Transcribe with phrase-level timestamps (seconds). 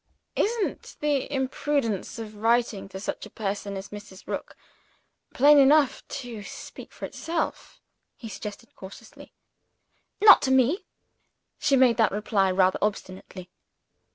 [0.35, 4.25] "Isn't the imprudence of writing to such a person as Mrs.
[4.25, 4.55] Rook
[5.31, 7.79] plain enough to speak for itself?"
[8.17, 9.31] he suggested cautiously.
[10.19, 10.85] "Not to me."
[11.59, 13.51] She made that reply rather obstinately.